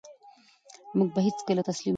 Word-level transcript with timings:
موږ 0.97 1.09
به 1.15 1.21
هېڅکله 1.27 1.61
تسلیم 1.69 1.79
نه 1.79 1.83
شو. 1.83 1.89